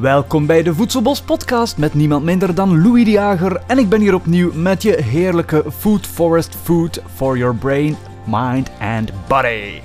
[0.00, 4.00] Welkom bij de Voedselbos podcast met niemand minder dan Louis de Jager en ik ben
[4.00, 9.80] hier opnieuw met je heerlijke Food Forest Food for your brain, mind and body.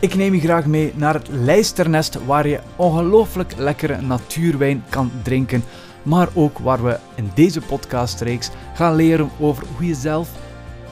[0.00, 5.64] Ik neem je graag mee naar het Lijsternest waar je ongelooflijk lekkere natuurwijn kan drinken,
[6.02, 10.28] maar ook waar we in deze podcastreeks gaan leren over hoe je zelf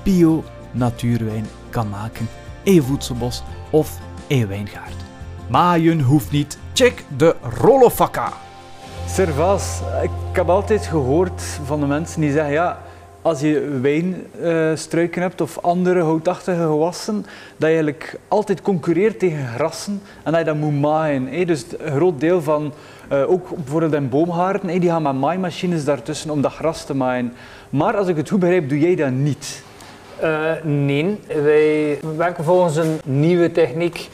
[0.03, 2.29] bio natuurwijn kan maken
[2.62, 4.96] in je voedselbos of in je wijngaard.
[5.48, 6.59] Maaien hoeft niet.
[6.75, 8.32] Check de Rolofakka.
[9.07, 12.82] Servaas, ik heb altijd gehoord van de mensen die zeggen ja,
[13.22, 17.14] als je wijnstruiken hebt of andere houtachtige gewassen,
[17.57, 21.26] dat je eigenlijk altijd concurreert tegen grassen en dat je dat moet maaien.
[21.26, 21.45] hè.
[21.45, 22.73] Dus een groot deel van,
[23.09, 26.95] eh, ook bijvoorbeeld in boomgaarden, hè, die gaan met maaimachines daartussen om dat gras te
[26.95, 27.32] maaien.
[27.70, 29.62] Maar als ik het goed begrijp, doe jij dat niet.
[30.20, 34.11] Eh, nee, wij werken volgens een nieuwe techniek.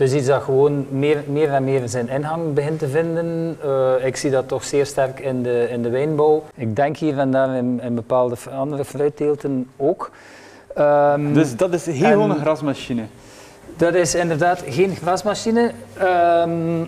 [0.00, 3.56] Dus iets dat gewoon meer, meer en meer zijn ingang begint te vinden.
[3.62, 6.42] Eh, ik zie dat toch zeer sterk in de, in de wijnbouw.
[6.54, 10.10] Ik denk hier en daar in, in bepaalde andere fruitteelten ook.
[10.74, 13.02] Ehm, Dus dat is heel gewoon een grasmachine.
[13.76, 15.70] dat is inderdaad geen grasmachine.
[15.96, 16.78] Ehm,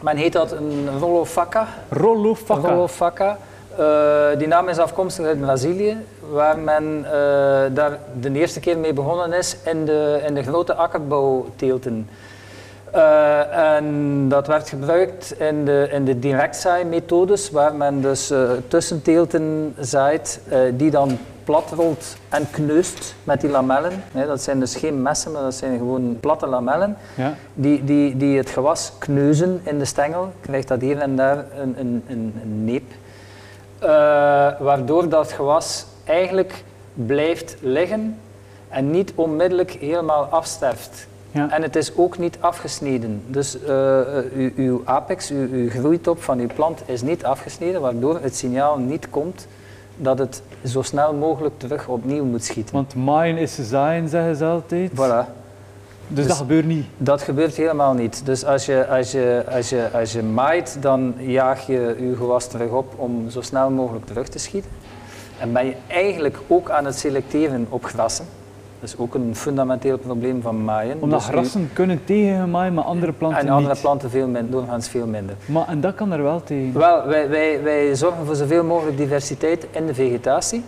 [0.00, 0.88] men heet dat een.
[0.98, 1.68] Rolofakka.
[1.88, 3.38] Rolofakka.
[3.76, 5.96] Eh, die naam is afkomstig uit Brazilië,
[6.30, 7.12] waar men eh,
[7.74, 12.08] daar de eerste keer mee begonnen is in de, in de grote akkerbouwteelten.
[12.90, 18.32] Eh, en dat werd gebruikt in de, in de directzaaimethodes, waar men dus
[18.68, 20.40] tussenteelten zaait,
[20.72, 24.02] die dan plat rolt en kneust met die lamellen.
[24.12, 27.34] Nee, dat zijn dus geen messen, maar dat zijn gewoon platte lamellen Ja.
[27.54, 31.74] die, die, die het gewas kneuzen in de stengel, krijgt dat hier en daar een,
[31.78, 32.84] een, een, een neep.
[33.78, 33.88] Eh,
[34.58, 38.18] waardoor dat gewas eigenlijk blijft liggen
[38.68, 41.06] en niet onmiddellijk helemaal afsterft.
[41.30, 41.50] Ja.
[41.50, 43.22] En het is ook niet afgesneden.
[43.26, 47.80] Dus eh, eh, uw, uw apex, uw, uw groeitop van uw plant is niet afgesneden,
[47.80, 49.46] waardoor het signaal niet komt
[49.96, 52.74] dat het zo snel mogelijk terug opnieuw moet schieten.
[52.74, 54.90] Want maaien is zaaien, zeggen ze altijd.
[54.90, 55.45] Voilà.
[56.08, 56.86] Dus, Dus- dat gebeurt niet.
[56.96, 58.22] Dat gebeurt helemaal niet.
[58.26, 62.46] Dus als je, als je, als je, als je maait, dan jaag je je gewas
[62.48, 64.70] terug op om zo snel mogelijk terug te schieten.
[65.38, 68.24] En ben je eigenlijk ook aan het selecteren op grassen.
[68.80, 70.96] Dat is ook een fundamenteel probleem van maaien.
[71.00, 73.82] Omdat Dus grassen kunnen tegengemaaien, maar andere planten en andere niet.
[73.82, 75.36] planten veel minder, doorgaans veel minder.
[75.46, 76.78] Maar, en dat kan er wel tegen.
[76.78, 80.64] Wel, wij, wij, wij zorgen voor zoveel mogelijk diversiteit in de vegetatie.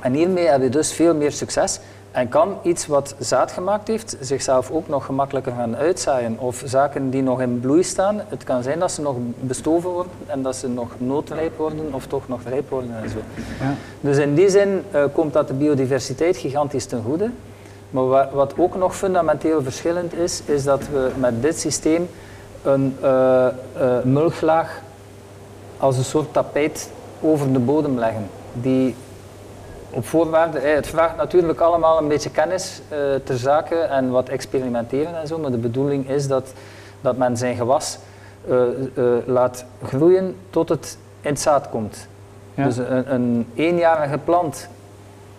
[0.00, 1.80] En hiermee heb je dus veel meer succes.
[2.16, 6.36] En kan iets wat zaad gemaakt heeft zichzelf ook nog gemakkelijker gaan uitzaaien.
[6.38, 8.20] Of zaken die nog in bloei staan.
[8.28, 12.06] Het kan zijn dat ze nog bestoven worden en dat ze nog noodrijp worden of
[12.06, 13.16] toch nog rijp worden en zo.
[13.60, 13.74] Ja.
[14.00, 17.30] Dus in die zin eh, komt dat de biodiversiteit gigantisch ten goede.
[17.90, 22.08] Maar wa- wat ook nog fundamenteel verschillend is, is dat we met dit systeem
[22.62, 23.46] een eh,
[24.04, 24.80] mulchlaag
[25.78, 26.90] als een soort tapijt
[27.20, 28.26] over de bodem leggen.
[28.52, 28.94] Die
[29.90, 34.28] op voorwaarde, eh, het vraagt natuurlijk allemaal een beetje kennis eh, ter zake en wat
[34.28, 36.52] experimenteren en zo, maar de bedoeling is dat,
[37.00, 37.98] dat men zijn gewas
[38.48, 38.56] eh,
[39.26, 42.08] laat groeien tot het in het zaad komt.
[42.54, 42.64] Ja.
[42.64, 44.68] Dus een, een eenjarige plant,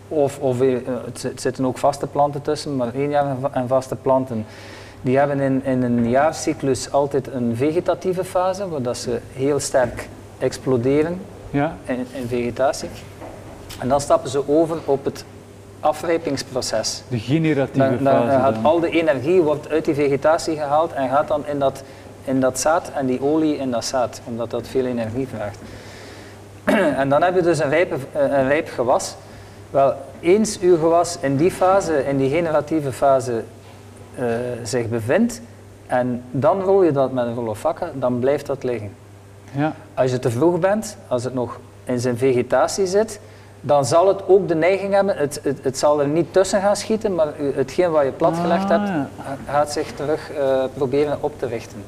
[0.08, 4.46] of, of het zitten ook vaste planten tussen, maar eenjarige en vaste planten,
[5.02, 10.08] die hebben in, in een jaarcyclus altijd een vegetatieve fase, waar dat ze heel sterk
[10.40, 11.76] exploderen Ja.
[11.86, 12.90] in, in vegetatie.
[13.80, 15.24] En dan stappen ze over op het
[15.80, 17.04] afrijpingsproces.
[17.08, 18.40] De generatieve Dan, dan fase.
[18.40, 18.66] gaat dan.
[18.66, 21.84] al de energie wordt uit die vegetatie gehaald en gaat dan in dat,
[22.24, 25.58] in dat zaad en die olie in dat zaad, omdat dat veel energie vraagt.
[27.02, 29.16] en dan heb je dus een, rijpe, eh, een rijp gewas.
[29.70, 33.44] Wel, eens uw gewas in die fase, in die generatieve fase,
[34.16, 34.26] eh,
[34.64, 35.42] zich bevindt,
[35.88, 38.92] en dan rol je dat met een rolofakka, dan blijft dat liggen.
[39.52, 39.74] Ja.
[39.94, 43.20] Als je te vroeg bent, als het nog in zijn vegetatie zit,
[43.62, 46.76] dan zal het ook de neiging hebben, het, het, het zal er niet tussen gaan
[46.76, 49.10] schieten, maar hetgeen wat je platgelegd Ah, hebt,
[49.50, 51.84] gaat zich terug eh, proberen op te richten.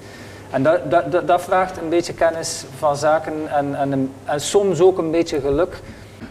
[0.50, 4.98] En dat, dat, dat, vraagt een beetje kennis van zaken en, en, en soms ook
[4.98, 5.82] een beetje geluk.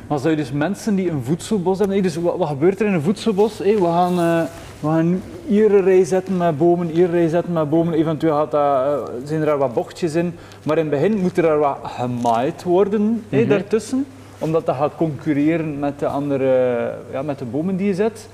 [0.07, 2.93] Maar zou je dus mensen die een voedselbos hebben, dus wat, wat gebeurt er in
[2.93, 3.59] een voedselbos?
[3.59, 4.43] We, gaan, eh,
[4.81, 7.95] we gaan hier een rij zetten met bomen, hier een rij zetten met bomen.
[7.95, 10.37] Eventueel gaat dat, eh, zijn er daar wat bochtjes in.
[10.63, 13.49] Maar in het begin moet er wat gemaaid worden hé, Mhm.
[13.49, 14.07] daartussen.
[14.39, 18.29] Omdat dat gaat concurreren met de andere ja, met de bomen die je zet.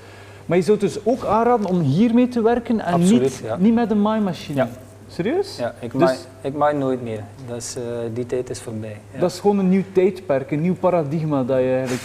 [0.45, 3.55] Maar je zou dus ook aanraden om hiermee te werken en Absoluut, niet, ja.
[3.59, 4.57] niet met een maaimachine.
[4.57, 4.69] Ja.
[5.07, 5.57] Serieus?
[5.57, 7.23] Ja, ik, Dus- maai, ik maai nooit meer.
[7.47, 8.97] Dat is, eh, die tijd is voorbij.
[9.13, 9.19] Ja.
[9.19, 12.01] Dat is gewoon een nieuw tijdperk, een nieuw paradigma dat je eigenlijk...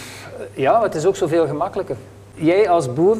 [0.53, 1.95] Ja, het is ook zoveel gemakkelijker.
[2.33, 3.17] Jij als boer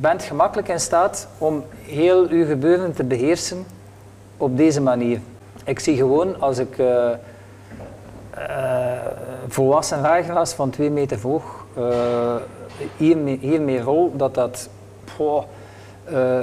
[0.00, 3.64] bent gemakkelijk in staat om heel uw gebeuren te beheersen
[4.36, 5.20] op deze manier.
[5.64, 6.86] Ik zie gewoon als ik uh,
[8.38, 8.92] uh,
[9.48, 12.34] volwassen rijgras van 2 meter hoog uh,
[12.96, 14.68] hiermee, hiermee rol, dat dat
[15.16, 15.42] poh,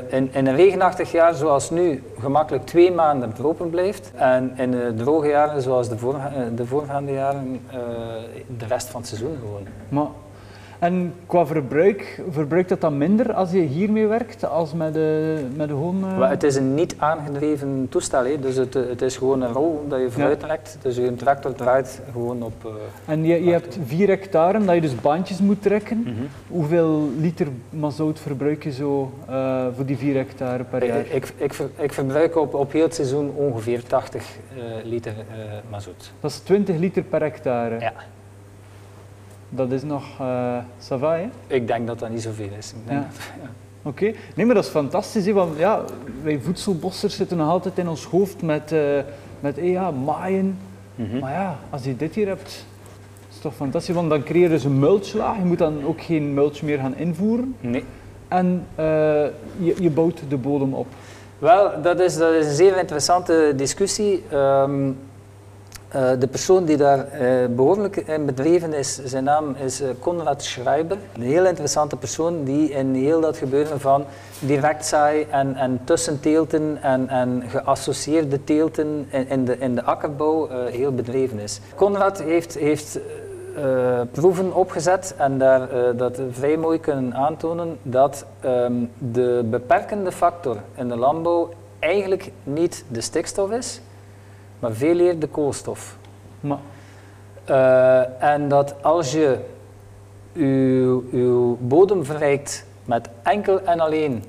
[0.09, 4.11] in, een regenachtig jaar zoals nu gemakkelijk twee maanden open blijft.
[4.15, 6.15] En in droge jaren zoals de, voor,
[6.55, 7.61] de voorgaande jaren
[8.57, 9.67] de rest van het seizoen gewoon.
[9.89, 10.07] Maar
[10.83, 15.67] en qua verbruik, verbruikt dat dan minder als je hiermee werkt als met de, met
[15.67, 16.03] de gewoon...
[16.03, 16.29] Uh...
[16.29, 18.39] Het is een niet aangedreven toestel, hè.
[18.39, 20.77] dus het, het is gewoon een rol dat je vooruit trekt.
[20.81, 22.53] Dus je tractor draait gewoon op...
[22.65, 22.71] Uh,
[23.05, 25.97] en je, je hebt vier hectare dat je dus bandjes moet trekken.
[25.97, 26.27] Mm -hmm.
[26.47, 31.05] Hoeveel liter mazout verbruik je zo uh, voor die vier hectare per jaar?
[31.09, 34.25] Ik, ik, ik verbruik op, op heel het seizoen ongeveer 80
[34.83, 35.13] liter
[35.69, 36.11] mazout.
[36.19, 37.79] Dat is 20 liter per hectare?
[37.79, 37.93] Ja
[39.55, 42.73] dat is nog uh, Sava, Ik denk dat dat niet zoveel is.
[42.87, 42.93] Ja.
[43.41, 43.49] ja.
[43.85, 44.15] Oké, okay.
[44.35, 45.33] nee, maar dat is fantastisch, hè?
[45.33, 45.81] want ja,
[46.23, 48.99] wij voedselbossers zitten nog altijd in ons hoofd met, uh,
[49.39, 50.57] met hey, ja, maaien.
[50.95, 51.19] Mm -hmm.
[51.19, 52.65] Maar ja, als je dit hier hebt,
[53.29, 55.37] is toch fantastisch, want dan creëer je dus een mulchlaag.
[55.37, 57.55] Je moet dan ook geen mulch meer gaan invoeren.
[57.59, 57.83] Nee.
[58.27, 58.85] En uh,
[59.57, 60.87] je, je bouwt de bodem op.
[61.39, 64.23] Wel, dat is, dat is een zeer interessante discussie.
[64.33, 64.97] Um,
[65.95, 70.43] uh, de persoon die daar uh, behoorlijk in bedreven is, zijn naam is uh, Konrad
[70.43, 70.97] Schreiber.
[71.15, 74.05] Een heel interessante persoon die in heel dat gebeuren van
[74.39, 80.47] direct saai en, en tussenteelten en, en geassocieerde teelten in, in, de, in de akkerbouw
[80.71, 81.59] heel bedreven is.
[81.75, 82.99] Konrad heeft,
[84.11, 90.87] proeven opgezet en daar dat vrij mooi kunnen aantonen dat um, de beperkende factor in
[90.87, 91.49] de landbouw
[91.79, 93.81] eigenlijk niet de stikstof is,
[94.59, 95.97] maar veel eerder de koolstof.
[96.39, 96.59] Maar.
[97.49, 99.37] Uh, en dat als je
[100.33, 104.23] uw, uw bodem verrijkt met enkel en alleen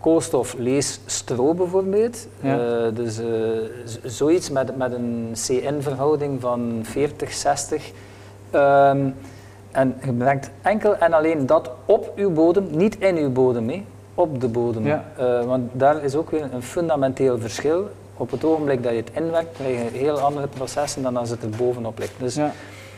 [0.00, 2.58] koolstof, lees stro bijvoorbeeld, ja.
[2.58, 3.26] uh, dus uh,
[4.04, 7.90] zoiets met, met een CN-verhouding van 40, 60.
[8.52, 9.14] Um,
[9.70, 13.84] en je brengt enkel en alleen dat op uw bodem, niet in uw bodem, he,
[14.14, 14.86] op de bodem.
[14.86, 15.04] Ja.
[15.46, 17.88] want daar is ook weer een fundamenteel verschil
[18.18, 21.42] op het ogenblik dat je het inwerkt, krijg je heel andere processen dan als het
[21.42, 22.14] er bovenop ligt.
[22.18, 22.52] Dus ja.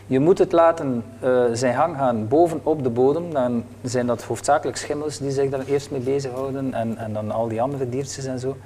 [0.07, 3.33] je moet het laten uh, zijn gang gaan bovenop de bodem.
[3.33, 7.49] Dan zijn dat hoofdzakelijk schimmels die zich daar eerst mee bezighouden en, en dan al
[7.49, 8.57] die andere diertjes en zo.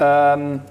[0.00, 0.62] Um,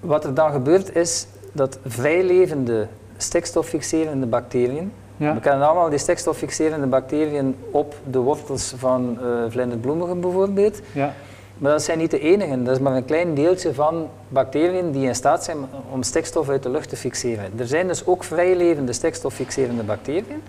[0.00, 2.86] wat er dan gebeurt is dat vrijlevende
[3.16, 5.34] stikstoffixerende bacteriën, ja.
[5.34, 10.80] we kennen allemaal die stikstoffixerende bacteriën op de wortels van uh, vlinderbloemigen bijvoorbeeld.
[10.92, 11.12] Ja.
[11.58, 12.64] Maar dat zijn niet de enigen.
[12.64, 15.56] Dat is maar een klein deeltje van bacteriën die in staat zijn
[15.90, 17.52] om stikstof uit de lucht te fixeren.
[17.58, 20.42] Er zijn dus ook vrijlevende stikstoffixerende bacteriën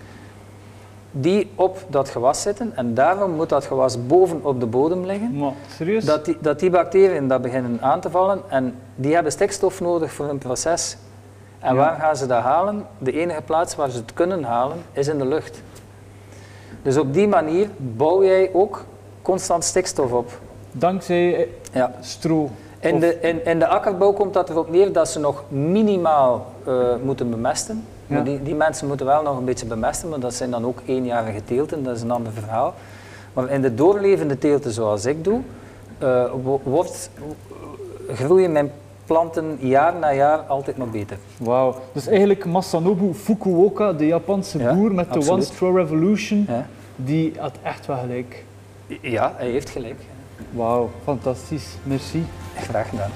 [1.10, 5.36] die op dat gewas zitten en daarom moet dat gewas boven op de bodem liggen.
[5.38, 6.04] Maar, serieus?
[6.04, 10.12] Dat die, dat die bacteriën dat beginnen aan te vallen en die hebben stikstof nodig
[10.12, 10.96] voor hun proces.
[11.58, 11.80] En Ja.
[11.80, 12.86] waar gaan ze dat halen?
[12.98, 15.60] De enige plaats waar ze het kunnen halen is in de lucht.
[16.82, 18.84] Dus op die manier bouw jij ook
[19.22, 20.30] constant stikstof op.
[20.78, 21.94] Dankzij eh, Ja.
[22.00, 22.50] stro.
[22.80, 26.74] In de, in, in de akkerbouw komt dat erop neer dat ze nog minimaal eh,
[27.04, 27.84] moeten bemesten.
[28.06, 28.20] Ja.
[28.20, 31.44] die, die mensen moeten wel nog een beetje bemesten, maar dat zijn dan ook eenjarige
[31.44, 32.74] teelten, dat is een ander verhaal.
[33.32, 35.40] Maar in de doorlevende teelten zoals ik doe,
[36.42, 37.10] wo- wordt,
[38.12, 38.70] groeien mijn
[39.06, 41.16] planten jaar na jaar altijd nog beter.
[41.36, 41.74] Wauw.
[41.92, 45.30] Dus eigenlijk Masanobu Fukuoka, de Japanse Ja, boer met de.
[45.30, 46.66] One Straw Revolution, Ja,
[46.96, 48.44] die had echt wel gelijk.
[49.00, 50.00] ja hij heeft gelijk.
[50.50, 51.66] Wauw, fantastisch.
[51.82, 52.24] Merci.
[52.56, 53.10] Graag gedaan.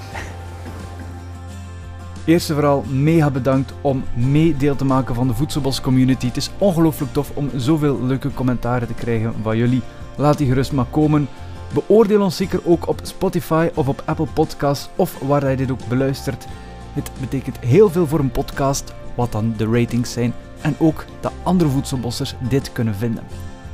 [2.25, 6.27] Eerst en vooral mega bedankt om mee deel te maken van de Voedselbos community.
[6.27, 9.81] Het is ongelooflijk tof om zoveel leuke commentaren te krijgen van jullie.
[10.17, 11.27] Laat die gerust maar komen.
[11.73, 15.87] Beoordeel ons zeker ook op Spotify of op Apple Podcasts of waar jij dit ook
[15.87, 16.45] beluistert.
[16.93, 21.31] Het betekent heel veel voor een podcast, wat dan de ratings zijn, en ook dat
[21.43, 23.23] andere voedselbossers dit kunnen vinden.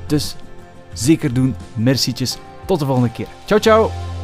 [0.05, 0.35] Dus
[0.93, 3.27] zeker doen, mercietjes, tot de volgende keer.
[3.45, 4.16] Ciao ciao!